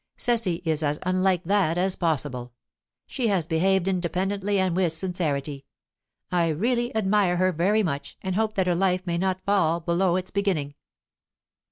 [0.17, 2.53] Cecily is as unlike that as possible;
[3.05, 5.63] she has behaved independently and with sincerity.
[6.31, 10.15] I really admire her very much, and hope that her life may not fall below
[10.15, 10.73] its beginning.